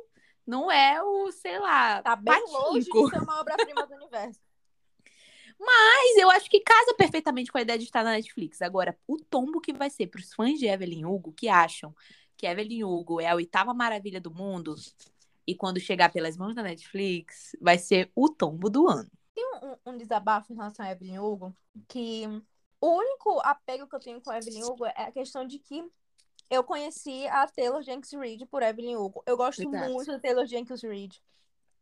[0.46, 3.04] Não é o, sei lá, Tá bem longe patinco.
[3.10, 4.40] de ser uma obra-prima do universo.
[5.58, 8.60] Mas eu acho que casa perfeitamente com a ideia de estar na Netflix.
[8.62, 11.94] Agora, o tombo que vai ser pros fãs de Evelyn Hugo, que acham
[12.36, 14.74] que Evelyn Hugo é a oitava maravilha do mundo,
[15.46, 19.10] e quando chegar pelas mãos da Netflix, vai ser o tombo do ano.
[19.62, 21.54] um, um desabafo em relação a Evelyn Hugo,
[21.88, 22.24] que
[22.80, 25.84] o único apego que eu tenho com a Evelyn Hugo é a questão de que
[26.48, 29.22] eu conheci a Taylor Jenkins Reid por Evelyn Hugo.
[29.26, 29.92] Eu gosto Exato.
[29.92, 31.20] muito da Taylor Jenkins Reid.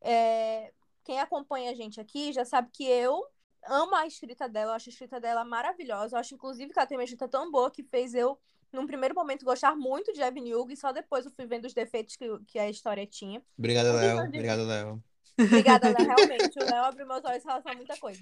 [0.01, 0.73] É,
[1.03, 3.27] quem acompanha a gente aqui já sabe que eu
[3.67, 6.17] amo a escrita dela, eu acho a escrita dela maravilhosa.
[6.17, 8.39] Eu acho, inclusive, que ela tem uma escrita tão boa que fez eu,
[8.75, 11.75] num primeiro momento, gostar muito de Evelyn Hugo e só depois eu fui vendo os
[11.75, 13.43] defeitos que, que a história tinha.
[13.59, 14.11] Obrigado, Mas Léo.
[14.11, 15.03] eu digo- Obrigado, Léo.
[15.39, 15.97] Obrigada, Léo.
[16.17, 18.21] Realmente, o Léo abriu meus olhos em relação a muita coisa.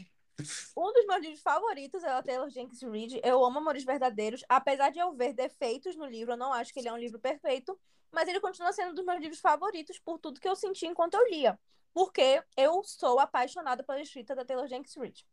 [0.76, 3.20] Um dos meus livros favoritos é a Taylor Jenkins Reid.
[3.22, 4.42] Eu amo Amores Verdadeiros.
[4.48, 7.18] Apesar de eu ver defeitos no livro, eu não acho que ele é um livro
[7.18, 7.78] perfeito.
[8.10, 11.14] Mas ele continua sendo um dos meus livros favoritos por tudo que eu senti enquanto
[11.14, 11.58] eu lia.
[11.92, 15.26] Porque eu sou apaixonada pela escrita da Taylor Jenkins Reid.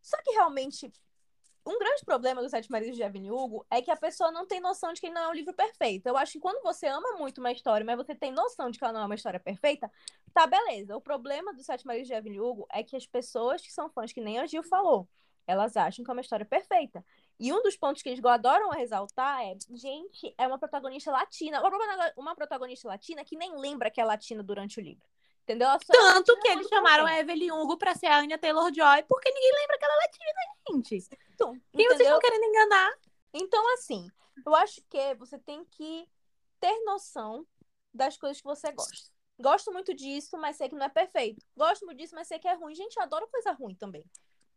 [0.00, 0.92] Só que realmente,
[1.64, 4.60] um grande problema do Sete Maridos de Evelyn Hugo é que a pessoa não tem
[4.60, 6.06] noção de que ele não é um livro perfeito.
[6.06, 8.84] Eu acho que quando você ama muito uma história, mas você tem noção de que
[8.84, 9.90] ela não é uma história perfeita,
[10.34, 10.96] Tá, beleza.
[10.96, 14.12] O problema do Sete Maridos de Evelyn Hugo é que as pessoas que são fãs,
[14.12, 15.06] que nem a Gil falou,
[15.46, 17.04] elas acham que é uma história perfeita.
[17.38, 21.60] E um dos pontos que eles adoram ressaltar é, gente, é uma protagonista latina.
[21.60, 25.04] Uma, protagoni- uma protagonista latina que nem lembra que é latina durante o livro.
[25.42, 25.68] Entendeu?
[25.90, 27.18] Tanto que eles chamaram a.
[27.18, 31.08] Evelyn Hugo pra ser a Anya Taylor-Joy, porque ninguém lembra que ela é latina, gente.
[31.34, 32.92] Então, Quem vocês estão querendo enganar?
[33.34, 34.08] Então, assim,
[34.46, 36.08] eu acho que você tem que
[36.60, 37.46] ter noção
[37.92, 39.10] das coisas que você gosta.
[39.38, 41.44] Gosto muito disso, mas sei que não é perfeito.
[41.56, 42.74] Gosto muito disso, mas sei que é ruim.
[42.74, 44.04] Gente, eu adoro coisa ruim também.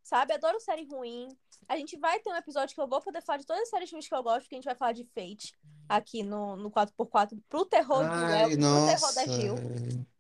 [0.06, 0.34] Sabe?
[0.34, 1.28] Adoro série ruim.
[1.68, 3.92] A gente vai ter um episódio que eu vou poder falar de todas as séries
[3.92, 5.52] ruins que eu gosto, porque a gente vai falar de Fate
[5.90, 9.16] aqui no, no 4x4 pro terror do Léo, Ai, pro terror nossa.
[9.16, 9.56] da Gil.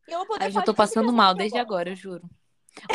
[0.07, 2.27] E eu vou poder Ai, já tô que passando mal desde agora, eu juro.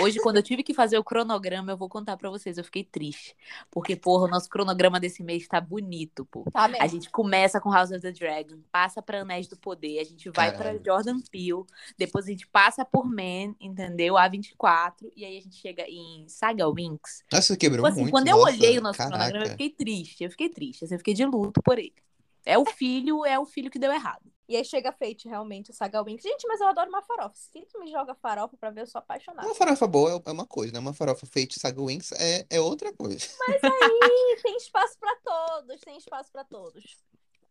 [0.01, 2.85] Hoje, quando eu tive que fazer o cronograma, eu vou contar pra vocês, eu fiquei
[2.85, 3.35] triste.
[3.71, 6.45] Porque, porra, o nosso cronograma desse mês tá bonito, pô.
[6.53, 6.88] Tá A mesmo.
[6.88, 10.51] gente começa com House of the Dragon, passa pra Anéis do Poder, a gente vai
[10.51, 10.83] pra Caralho.
[10.85, 11.64] Jordan Peele,
[11.99, 14.14] depois a gente passa por Man, entendeu?
[14.16, 17.25] A24, e aí a gente chega em Saga Winx.
[17.33, 18.12] Nossa, quebrou Tipo assim, muito.
[18.12, 19.16] quando eu nossa, olhei o nosso caraca.
[19.19, 21.95] cronograma, eu fiquei triste, eu fiquei triste, assim, eu fiquei de luto por ele.
[22.44, 24.31] É o filho, é o filho que deu errado.
[24.48, 26.22] E aí chega Fate, realmente, o Saga Winx.
[26.22, 27.37] Gente, mas eu adoro uma farofa.
[27.37, 29.46] Se tu me joga farofa pra ver, eu sou apaixonada.
[29.46, 30.81] Uma farofa boa é uma coisa, né?
[30.81, 33.24] Uma farofa feita saga wings é, é outra coisa.
[33.48, 36.96] Ih, tem espaço pra todos, tem espaço pra todos.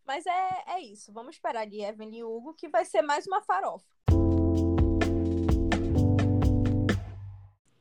[0.05, 1.13] Mas é, é isso.
[1.13, 3.85] Vamos esperar ali Evelyn e Hugo, que vai ser mais uma farofa.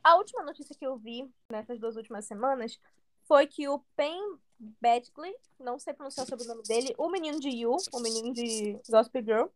[0.01, 2.79] A última notícia que eu vi nessas duas últimas semanas
[3.27, 4.39] foi que o Pen
[4.81, 8.79] Badgley, não sei pronunciar sobre o nome dele, o menino de You, o menino de
[8.89, 9.47] Gospel Girl,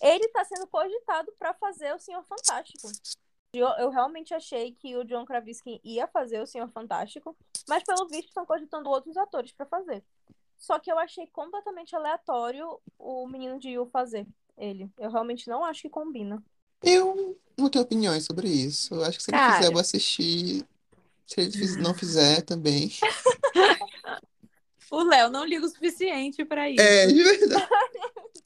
[0.00, 2.90] ele tá sendo cogitado pra fazer o Senhor Fantástico.
[3.52, 7.36] Eu, eu realmente achei que o John Krasinski ia fazer o Senhor Fantástico.
[7.68, 10.02] Mas pelo visto estão cogitando outros atores para fazer.
[10.56, 14.26] Só que eu achei completamente aleatório o menino de Yu fazer
[14.56, 14.90] ele.
[14.98, 16.42] Eu realmente não acho que combina.
[16.82, 18.94] Eu não tenho opiniões sobre isso.
[18.94, 19.54] Eu acho que se ele Cara.
[19.54, 20.64] fizer, eu vou assistir.
[21.26, 22.90] Se ele não fizer, também.
[25.00, 26.82] O Léo não liga o suficiente pra isso.
[26.82, 27.68] É, de verdade.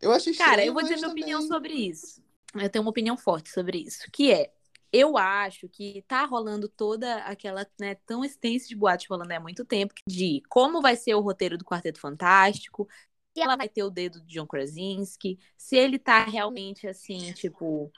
[0.00, 2.22] Eu acho Cara, estranho, eu vou dizer minha opinião também- sobre isso.
[2.54, 4.50] Eu tenho uma opinião forte sobre isso, que é,
[4.90, 9.62] eu acho que tá rolando toda aquela, né, tão extensa de boate rolando há muito
[9.62, 12.88] tempo, de como vai ser o roteiro do Quarteto Fantástico,
[13.34, 17.92] se ela vai ter o dedo de John Krasinski, se ele tá realmente assim, tipo,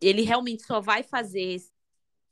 [0.00, 1.60] ele realmente só vai fazer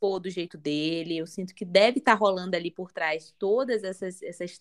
[0.00, 1.16] pô do jeito dele.
[1.16, 4.60] Eu sinto que deve estar rolando ali por trás todas essas, essas,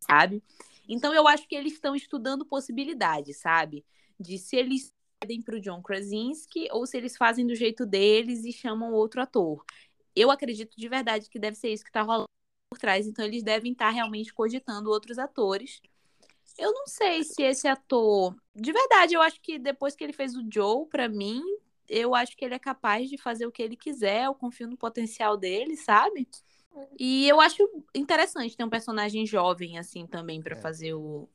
[0.00, 0.42] sabe?
[0.88, 3.84] Então eu acho que eles estão estudando possibilidades, sabe?
[4.18, 8.44] De se eles pedem para o John Krasinski ou se eles fazem do jeito deles
[8.44, 9.64] e chamam outro ator.
[10.16, 12.28] Eu acredito de verdade que deve ser isso que está rolando
[12.70, 13.06] por trás.
[13.06, 15.80] Então eles devem estar realmente cogitando outros atores.
[16.58, 20.34] Eu não sei se esse ator, de verdade, eu acho que depois que ele fez
[20.34, 21.42] o Joe, para mim,
[21.90, 24.24] eu acho que ele é capaz de fazer o que ele quiser.
[24.24, 26.28] Eu confio no potencial dele, sabe?
[26.98, 30.60] E eu acho interessante ter um personagem jovem assim também para É.
[30.60, 31.28] fazer o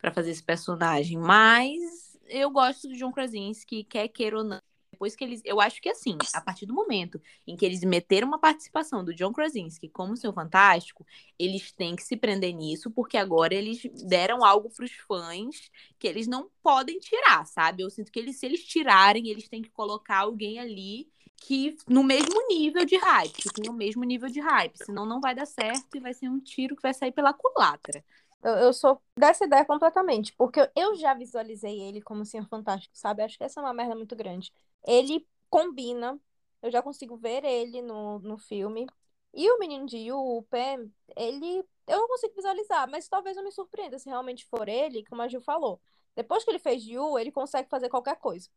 [0.00, 4.60] para fazer esse personagem, mas eu gosto do John Krasinski, quer queira ou não.
[4.94, 8.28] Depois que eles, eu acho que assim, a partir do momento em que eles meteram
[8.28, 11.04] uma participação do John Krasinski como seu fantástico,
[11.36, 16.06] eles têm que se prender nisso, porque agora eles deram algo para os fãs que
[16.06, 17.82] eles não podem tirar, sabe?
[17.82, 22.04] Eu sinto que eles, se eles tirarem, eles têm que colocar alguém ali que no
[22.04, 25.46] mesmo nível de hype, que tenha o mesmo nível de hype, senão não vai dar
[25.46, 28.04] certo e vai ser um tiro que vai sair pela culatra.
[28.44, 33.22] Eu, eu sou dessa ideia completamente, porque eu já visualizei ele como Senhor Fantástico, sabe?
[33.22, 34.52] Acho que essa é uma merda muito grande.
[34.86, 36.18] Ele combina,
[36.62, 38.86] eu já consigo ver ele no, no filme.
[39.32, 41.64] E o menino de Yu, o Pam, ele.
[41.86, 45.28] Eu não consigo visualizar, mas talvez eu me surpreenda se realmente for ele, como a
[45.28, 45.80] Gil falou.
[46.16, 48.48] Depois que ele fez Yu, ele consegue fazer qualquer coisa.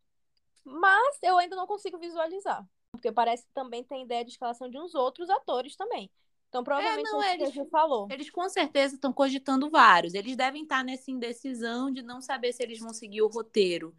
[0.64, 2.66] Mas eu ainda não consigo visualizar.
[2.92, 6.10] Porque parece que também tem ideia de escalação de uns outros atores também.
[6.48, 8.08] Então, provavelmente, não, é isso que a eles- Gil falou.
[8.10, 10.14] Eles com certeza estão cogitando vários.
[10.14, 13.94] Eles devem estar nessa indecisão de não saber se eles vão seguir o roteiro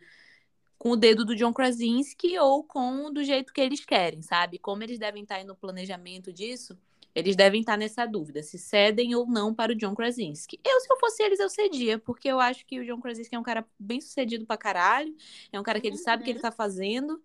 [0.79, 4.59] com o dedo do John Krasinski ou com o do jeito que eles querem, sabe?
[4.59, 6.79] Como eles devem estar aí no planejamento disso,
[7.15, 10.61] eles devem estar nessa dúvida, se cedem ou não para o John Krasinski.
[10.65, 13.39] Eu, se eu fosse eles, eu cedia, porque eu acho que o John Krasinski é
[13.39, 15.15] um cara bem sucedido pra caralho,
[15.53, 17.21] é um cara que ele sabe o que ele tá fazendo.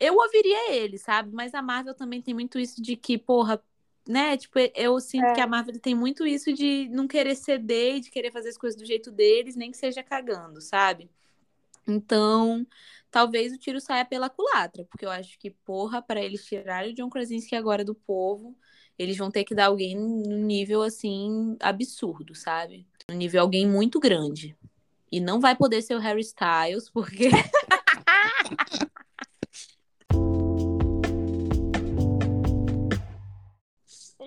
[0.00, 1.30] Eu ouviria ele, sabe?
[1.32, 3.62] Mas a Marvel também tem muito isso de que, porra,
[4.08, 4.36] né?
[4.36, 5.34] Tipo, eu sinto É.
[5.34, 8.80] que a Marvel tem muito isso de não querer ceder, de querer fazer as coisas
[8.80, 11.10] do jeito deles, nem que seja cagando, sabe?
[11.86, 12.66] Então,
[13.10, 16.94] talvez o tiro saia pela culatra, porque eu acho que, porra, para eles tirarem o
[16.94, 18.56] John Krasinski agora do povo,
[18.98, 22.86] eles vão ter que dar alguém num nível assim absurdo, sabe?
[23.10, 24.56] Um nível alguém muito grande.
[25.10, 27.28] E não vai poder ser o Harry Styles, porque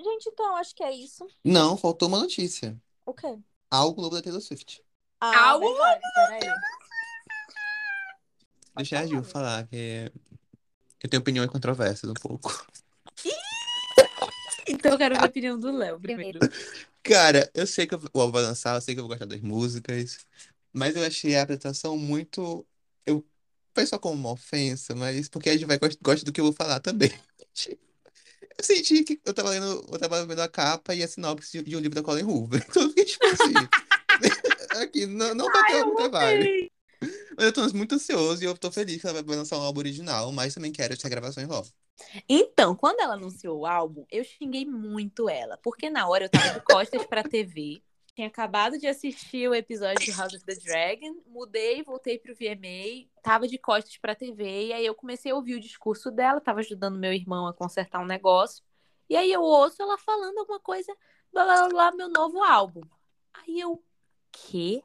[0.05, 1.27] Gente, então, acho que é isso.
[1.43, 2.79] Não, faltou uma notícia.
[3.05, 3.37] O quê?
[3.69, 4.81] Ao Globo da Taylor Swift.
[5.19, 5.59] Ah, Au!
[5.59, 6.55] verdade, peraí.
[8.75, 10.11] Deixa a Gil falar, que
[11.03, 12.67] eu tenho opiniões controversas um pouco.
[14.67, 16.39] então eu quero ver a opinião do Léo primeiro.
[17.03, 19.25] Cara, eu sei que eu- o álbum vai lançar, eu sei que eu vou gostar
[19.25, 20.25] das músicas,
[20.73, 22.65] mas eu achei a apresentação muito.
[23.05, 23.23] Eu
[23.73, 26.53] foi só como uma ofensa, mas porque a gente vai gosta, do que eu vou
[26.53, 27.11] falar também.
[28.57, 31.75] Eu senti que eu tava lendo, eu tava vendo a capa e a sinopse de
[31.75, 32.63] um livro da Colin Hoover.
[32.69, 33.53] Então eu fiquei tipo assim.
[34.81, 36.71] Aqui, não, não bateu muito trabalho.
[37.37, 39.79] Mas eu tô muito ansioso e eu tô feliz que ela vai lançar um álbum
[39.79, 41.67] original, mas também quero que a gravações logo.
[42.27, 46.59] Então, quando ela anunciou o álbum, eu xinguei muito ela, porque na hora eu tava
[46.59, 47.81] de costas pra TV,
[48.13, 53.07] tinha acabado de assistir o episódio de House of the Dragon, mudei, voltei pro VMA,
[53.21, 56.59] tava de costas pra TV, e aí eu comecei a ouvir o discurso dela, tava
[56.59, 58.63] ajudando meu irmão a consertar um negócio,
[59.09, 60.95] e aí eu ouço ela falando alguma coisa,
[61.31, 62.81] blá blá blá, meu novo álbum.
[63.33, 63.83] Aí eu,
[64.31, 64.81] quê?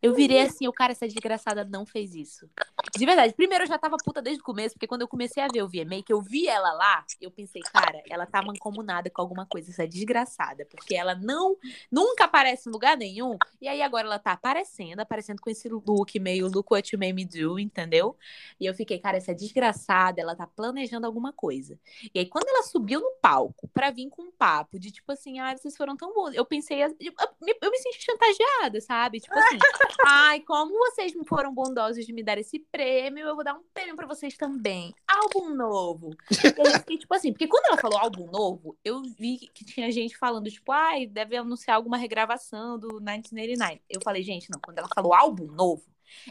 [0.00, 2.48] Eu virei assim, o cara, essa desgraçada não fez isso.
[2.96, 5.48] De verdade, primeiro eu já tava puta desde o começo, porque quando eu comecei a
[5.48, 9.20] ver o VMA, que eu vi ela lá, eu pensei, cara, ela tá mancomunada com
[9.20, 11.56] alguma coisa, essa desgraçada, porque ela não,
[11.90, 16.18] nunca aparece em lugar nenhum, e aí agora ela tá aparecendo, aparecendo com esse look
[16.20, 18.16] meio look what you made me do, entendeu?
[18.60, 21.78] E eu fiquei, cara, essa desgraçada, ela tá planejando alguma coisa.
[22.14, 25.40] E aí quando ela subiu no palco pra vir com um papo de tipo assim,
[25.40, 29.20] ah, vocês foram tão bons, eu pensei, eu, eu me- eu me senti chantageada, sabe?
[29.20, 29.58] Tipo assim,
[30.06, 33.62] Ai, como vocês me foram bondosos de me dar esse prêmio, eu vou dar um
[33.72, 34.94] prêmio pra vocês também.
[35.06, 36.10] Álbum novo.
[36.30, 39.90] E eu fiquei, tipo assim, porque quando ela falou álbum novo, eu vi que tinha
[39.90, 43.82] gente falando, tipo, ai, deve anunciar alguma regravação do 1989.
[43.88, 45.84] Eu falei, gente, não, quando ela falou álbum novo,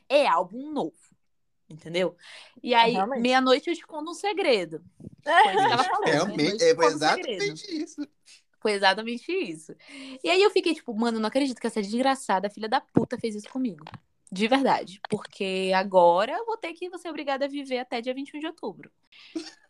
[0.08, 0.96] é álbum novo.
[1.70, 2.15] Entendeu?
[2.63, 3.22] E aí, Realmente.
[3.22, 4.82] meia-noite eu te conto um segredo.
[5.22, 7.43] Foi isso que ela falou, Realmente, é eu te conto um segredo.
[7.43, 8.08] exatamente isso.
[8.60, 9.76] Foi exatamente isso.
[10.24, 13.36] E aí eu fiquei tipo, mano, não acredito que essa desgraçada filha da puta fez
[13.36, 13.86] isso comigo.
[14.32, 15.00] De verdade.
[15.10, 18.91] Porque agora eu vou ter que ser obrigada a viver até dia 21 de outubro.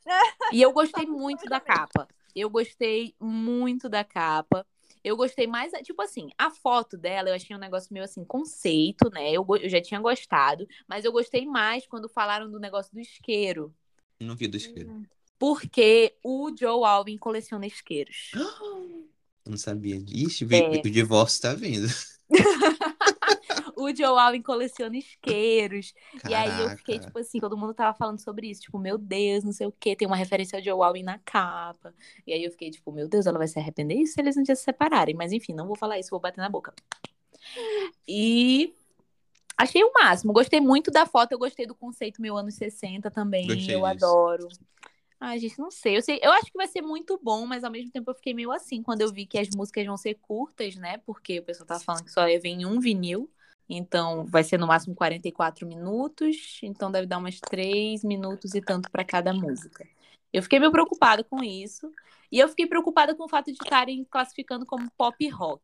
[0.53, 2.07] E eu gostei muito da capa.
[2.33, 4.65] Eu gostei muito da capa.
[5.03, 9.09] Eu gostei mais, tipo assim, a foto dela eu achei um negócio meio assim, conceito,
[9.09, 9.31] né?
[9.31, 13.73] Eu, eu já tinha gostado, mas eu gostei mais quando falaram do negócio do isqueiro.
[14.19, 15.01] Não vi do isqueiro.
[15.39, 18.31] Porque o Joe Alvin coleciona isqueiros.
[19.45, 19.95] Eu não sabia.
[19.95, 20.79] Ixi, É.
[20.79, 21.87] o divórcio tá vindo.
[23.79, 25.93] O Joe Alvin coleciona isqueiros.
[26.27, 27.07] E aí eu fiquei, Caraca.
[27.07, 28.61] tipo assim, todo mundo tava falando sobre isso.
[28.61, 29.95] Tipo, meu Deus, não sei o quê.
[29.95, 31.93] Tem uma referência ao Joe Alvin na capa.
[32.25, 34.55] E aí eu fiquei, tipo, meu Deus, ela vai se arrepender se eles um dia
[34.55, 35.13] se separarem.
[35.15, 36.73] Mas enfim, não vou falar isso, vou bater na boca.
[38.07, 38.73] E
[39.55, 40.33] achei o máximo.
[40.33, 43.45] Gostei muito da foto, eu gostei do conceito meu anos 60 também.
[43.47, 43.85] Gostei eu disso.
[43.85, 44.47] adoro.
[45.19, 45.97] Ai, gente, não sei.
[45.97, 46.19] Eu, sei.
[46.21, 48.83] eu acho que vai ser muito bom, mas ao mesmo tempo eu fiquei meio assim
[48.83, 50.99] quando eu vi que as músicas vão ser curtas, né?
[50.99, 53.29] Porque o pessoal tava falando que só ia vir em um vinil.
[53.69, 56.59] Então vai ser no máximo 44 minutos.
[56.61, 59.87] Então deve dar umas 3 minutos e tanto para cada música.
[60.31, 61.91] Eu fiquei meio preocupada com isso.
[62.31, 65.63] E eu fiquei preocupada com o fato de estarem classificando como pop rock.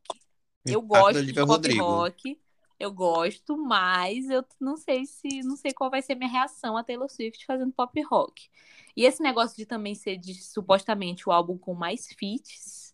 [0.66, 1.84] Eu gosto de pop Rodrigo.
[1.84, 2.40] rock.
[2.84, 6.84] Eu gosto, mas eu não sei se não sei qual vai ser minha reação a
[6.84, 8.50] Taylor Swift fazendo pop rock.
[8.94, 12.94] E esse negócio de também ser de, supostamente o álbum com mais feats,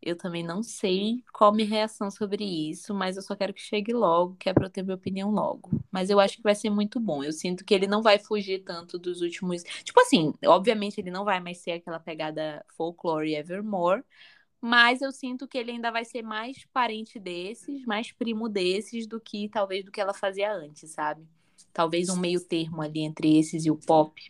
[0.00, 3.92] eu também não sei qual minha reação sobre isso, mas eu só quero que chegue
[3.92, 5.70] logo, que é pra eu ter minha opinião logo.
[5.90, 7.22] Mas eu acho que vai ser muito bom.
[7.22, 9.62] Eu sinto que ele não vai fugir tanto dos últimos.
[9.84, 14.02] Tipo assim, obviamente ele não vai mais ser aquela pegada folklore evermore,
[14.66, 19.20] mas eu sinto que ele ainda vai ser mais parente desses, mais primo desses, do
[19.20, 21.24] que talvez do que ela fazia antes, sabe?
[21.72, 24.20] Talvez um meio termo ali entre esses e o pop.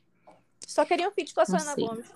[0.66, 1.74] Só queria um feat com a Selena.
[1.74, 2.12] Gomes.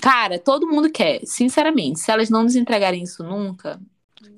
[0.00, 2.00] Cara, todo mundo quer, sinceramente.
[2.00, 3.78] Se elas não nos entregarem isso nunca,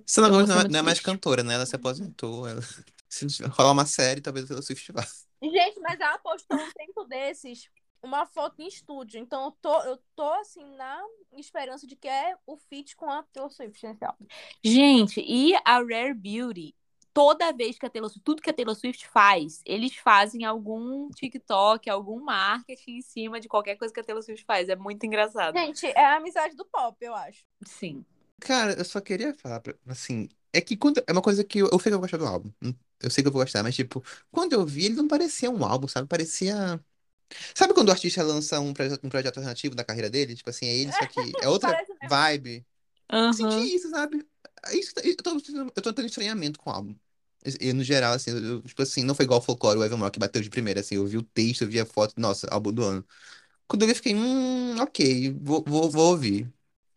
[0.05, 1.55] Selena ser não, é- não é mais cantora, né?
[1.55, 2.49] Ela se aposentou.
[2.49, 2.61] Ela...
[3.09, 5.07] Se rolar uma série, talvez ela Swift vá.
[5.41, 7.69] Gente, mas ela postou um tempo desses
[8.05, 9.19] uma foto em estúdio.
[9.19, 11.03] Então eu tô, eu tô assim, na
[11.37, 14.27] esperança de que é o feat com a Taylor Swift nesse álbum.
[14.63, 16.75] Gente, e a Rare Beauty,
[17.13, 21.09] toda vez que a Taylor Swift, tudo que a Taylor Swift faz, eles fazem algum
[21.11, 24.69] TikTok, algum marketing em cima de qualquer coisa que a Taylor Swift faz.
[24.69, 25.55] É muito engraçado.
[25.57, 27.43] Gente, é a amizade do pop, eu acho.
[27.67, 28.05] Sim.
[28.41, 31.69] Cara, eu só queria falar, pra- assim, é que quando, é uma coisa que eu,
[31.73, 32.53] eu sei que eu vou gostar do álbum.
[33.01, 35.65] Eu sei que eu vou gostar, mas tipo, quando eu vi, ele não parecia um
[35.65, 36.09] álbum, sabe?
[36.09, 36.83] Parecia.
[37.55, 40.35] Sabe quando o artista lança um projeto, um projeto alternativo da carreira dele?
[40.35, 42.67] Tipo assim, é ele, só que é outra vibe.
[43.27, 43.35] Eu Aham.
[43.35, 44.27] senti isso, sabe?
[44.67, 45.31] É isso, eu tô,
[45.77, 46.97] eu tô tendo estranhamento com o álbum.
[47.61, 50.19] E, no geral, assim, eu- tipo assim, não foi igual o Folklore, o Evermore, que
[50.19, 52.83] bateu de primeira, assim, eu vi o texto, eu vi a foto, nossa, álbum do
[52.85, 53.07] ano.
[53.69, 56.53] Quando eu vi, eu fiquei, hum, ok, vou, vou, vou ouvir.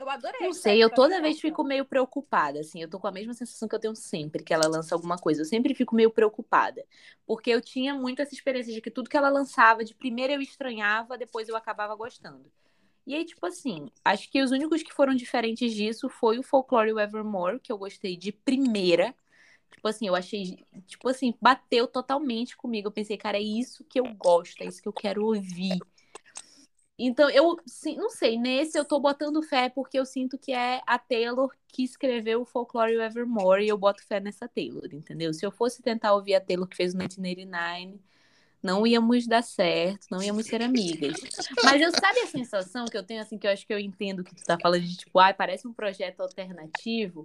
[0.07, 0.39] Eu adorei.
[0.39, 3.33] Não sei, eu toda da vez fico meio preocupada, assim, eu tô com a mesma
[3.33, 5.41] sensação que eu tenho sempre que ela lança alguma coisa.
[5.41, 6.85] Eu sempre fico meio preocupada,
[7.25, 10.39] porque eu tinha muito essa experiência de que tudo que ela lançava, de primeira eu
[10.39, 12.49] estranhava, depois eu acabava gostando.
[13.05, 16.97] E aí, tipo assim, acho que os únicos que foram diferentes disso foi o Folklore
[16.97, 19.13] Evermore, que eu gostei de primeira.
[19.71, 22.87] Tipo assim, eu achei, tipo assim, bateu totalmente comigo.
[22.87, 25.79] Eu pensei, cara, é isso que eu gosto, é isso que eu quero ouvir.
[26.99, 27.55] Então, eu
[27.95, 31.83] não sei, nesse eu tô botando fé porque eu sinto que é a Taylor que
[31.83, 35.31] escreveu o Folklore Evermore e eu boto fé nessa Taylor, entendeu?
[35.33, 37.99] Se eu fosse tentar ouvir a Taylor que fez o 1989,
[38.62, 41.13] não íamos dar certo, não íamos ser amigas.
[41.63, 44.23] Mas eu sabe a sensação que eu tenho, assim, que eu acho que eu entendo
[44.23, 47.21] que tu tá falando de tipo, ai, parece um projeto alternativo.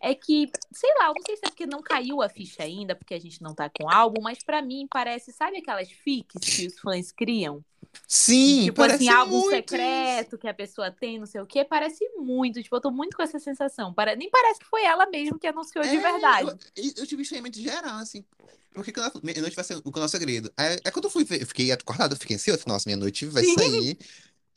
[0.00, 2.94] É que, sei lá, eu não sei se é porque não caiu a ficha ainda,
[2.94, 6.66] porque a gente não tá com álbum, mas pra mim parece, sabe aquelas fics que
[6.68, 7.64] os fãs criam?
[8.06, 11.64] Sim, tipo parece assim, álbum muito secreto que a pessoa tem, não sei o quê,
[11.64, 12.62] parece muito.
[12.62, 13.94] Tipo, eu tô muito com essa sensação.
[14.16, 16.58] Nem parece que foi ela mesmo que anunciou de É, verdade.
[16.76, 18.24] Eu, eu tive estranhamento geral, assim.
[18.72, 20.52] Porque quando ela, minha noite vai ser o nosso segredo.
[20.56, 22.62] Aí, aí quando eu fui ver, eu fiquei acordado, eu fiquei ansioso.
[22.66, 23.54] Nossa, minha noite vai Sim.
[23.54, 23.98] sair.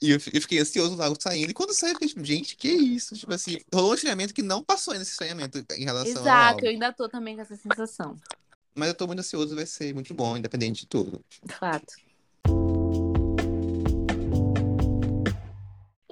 [0.02, 1.52] E eu, eu fiquei ansioso logo saindo.
[1.52, 3.16] E quando saiu, eu fiquei tipo, gente, que isso?
[3.16, 6.66] Tipo assim, rolou um estranhamento que não passou ainda esse estranhamento em relação ao Exato,
[6.66, 8.16] eu ainda tô também com essa sensação.
[8.76, 11.22] Mas eu tô muito ansioso, vai ser muito bom, independente de tudo.
[11.44, 11.94] De fato.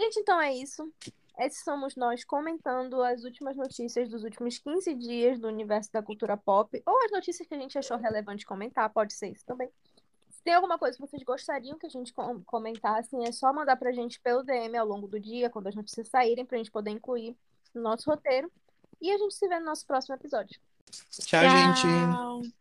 [0.07, 0.89] Gente, então é isso.
[1.37, 6.37] esses somos nós comentando as últimas notícias dos últimos 15 dias do universo da cultura
[6.37, 9.69] pop, ou as notícias que a gente achou relevante comentar, pode ser isso também.
[10.29, 12.13] Se tem alguma coisa que vocês gostariam que a gente
[12.45, 16.07] comentasse, é só mandar pra gente pelo DM ao longo do dia, quando as notícias
[16.07, 17.35] saírem, pra gente poder incluir
[17.75, 18.49] no nosso roteiro.
[19.01, 20.57] E a gente se vê no nosso próximo episódio.
[21.11, 21.75] Tchau, Tchau.
[21.75, 22.53] gente.